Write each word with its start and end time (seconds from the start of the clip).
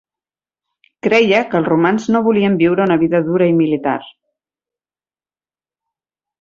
Creia 1.07 1.41
que 1.51 1.59
els 1.59 1.69
romans 1.73 2.07
no 2.15 2.23
volien 2.29 2.57
viure 2.63 2.85
una 2.87 2.99
vida 3.03 3.21
dura 3.29 3.53
i 3.53 3.57
militar. 3.61 3.97